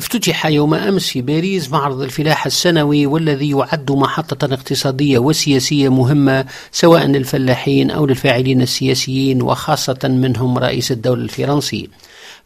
[0.00, 7.06] افتتح يوم أمس في باريس معرض الفلاحه السنوي والذي يعد محطة اقتصادية وسياسية مهمة سواء
[7.06, 11.88] للفلاحين أو للفاعلين السياسيين وخاصة منهم رئيس الدولة الفرنسي.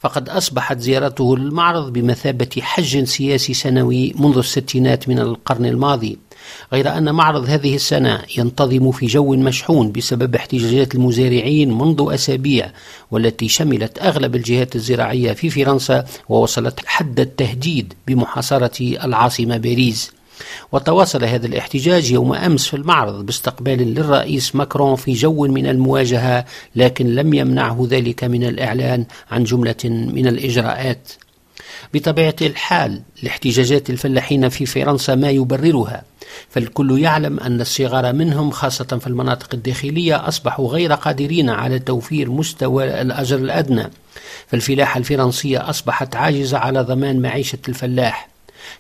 [0.05, 6.19] فقد أصبحت زيارته للمعرض بمثابة حج سياسي سنوي منذ الستينات من القرن الماضي.
[6.73, 12.71] غير أن معرض هذه السنة ينتظم في جو مشحون بسبب احتجاجات المزارعين منذ أسابيع
[13.11, 20.13] والتي شملت أغلب الجهات الزراعية في فرنسا ووصلت حد التهديد بمحاصرة العاصمة باريس
[20.73, 26.45] وتواصل هذا الاحتجاج يوم أمس في المعرض باستقبال للرئيس ماكرون في جو من المواجهة
[26.77, 31.13] لكن لم يمنعه ذلك من الإعلان عن جملة من الإجراءات.
[31.95, 36.03] بطبيعة الحال لاحتجاجات الفلاحين في فرنسا ما يبررها.
[36.49, 43.01] فالكل يعلم أن الصغار منهم خاصة في المناطق الداخلية أصبحوا غير قادرين على توفير مستوى
[43.01, 43.91] الأجر الأدنى.
[44.47, 48.34] فالفلاحة الفرنسية أصبحت عاجزة على ضمان معيشة الفلاح.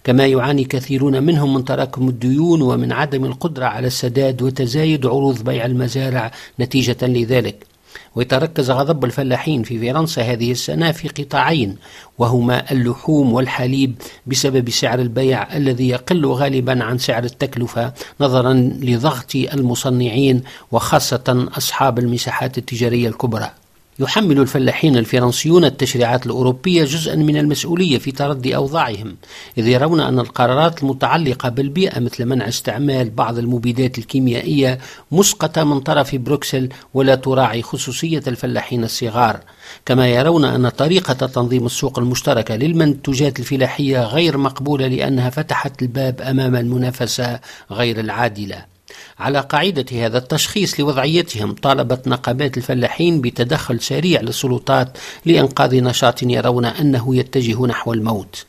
[0.05, 5.66] كما يعاني كثيرون منهم من تراكم الديون ومن عدم القدرة على السداد وتزايد عروض بيع
[5.66, 7.66] المزارع نتيجة لذلك.
[8.15, 11.76] ويتركز غضب الفلاحين في فرنسا هذه السنة في قطاعين
[12.18, 13.95] وهما اللحوم والحليب
[14.26, 22.59] بسبب سعر البيع الذي يقل غالبا عن سعر التكلفة نظرا لضغط المصنعين وخاصة أصحاب المساحات
[22.59, 23.51] التجارية الكبرى.
[23.98, 29.16] يحمل الفلاحين الفرنسيون التشريعات الأوروبية جزءا من المسؤولية في تردي أوضاعهم
[29.59, 34.78] إذ يرون أن القرارات المتعلقة بالبيئة مثل منع استعمال بعض المبيدات الكيميائية
[35.12, 39.40] مسقطة من طرف بروكسل ولا تراعي خصوصية الفلاحين الصغار.
[39.86, 46.56] كما يرون أن طريقة تنظيم السوق المشتركة للمنتوجات الفلاحية غير مقبولة لأنها فتحت الباب أمام
[46.56, 48.73] المنافسة غير العادلة.
[49.18, 57.16] على قاعدة هذا التشخيص لوضعيتهم طالبت نقابات الفلاحين بتدخل سريع للسلطات لإنقاذ نشاط يرون أنه
[57.16, 58.45] يتجه نحو الموت.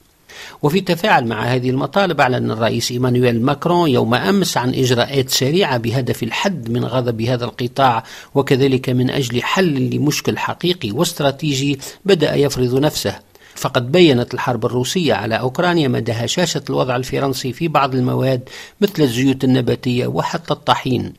[0.61, 6.23] وفي تفاعل مع هذه المطالب أعلن الرئيس إيمانويل ماكرون يوم أمس عن إجراءات سريعة بهدف
[6.23, 8.03] الحد من غضب هذا القطاع
[8.36, 13.15] وكذلك من أجل حل لمشكل حقيقي واستراتيجي بدأ يفرض نفسه.
[13.55, 18.49] فقد بينت الحرب الروسية على أوكرانيا مدى هشاشة الوضع الفرنسي في بعض المواد
[18.82, 21.14] مثل الزيوت النباتية وحتى الطحين.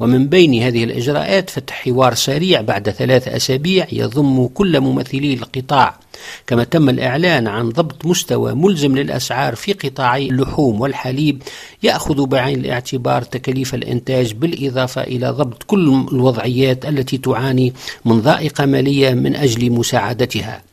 [0.00, 5.98] ومن بين هذه الإجراءات فتح حوار سريع بعد ثلاث أسابيع يضم كل ممثلي القطاع.
[6.46, 11.42] كما تم الإعلان عن ضبط مستوى ملزم للأسعار في قطاعي اللحوم والحليب
[11.82, 17.72] يأخذ بعين الاعتبار تكاليف الإنتاج بالإضافة إلى ضبط كل الوضعيات التي تعاني
[18.04, 20.71] من ضائقة مالية من أجل مساعدتها.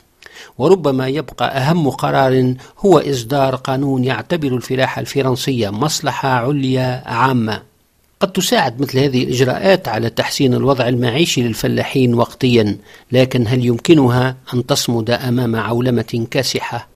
[0.58, 7.62] وربما يبقى أهم قرار هو إصدار قانون يعتبر الفلاحة الفرنسية مصلحة عليا عامة.
[8.20, 12.76] قد تساعد مثل هذه الإجراءات على تحسين الوضع المعيشي للفلاحين وقتيا
[13.12, 16.88] لكن هل يمكنها أن تصمد أمام عولمة كاسحة؟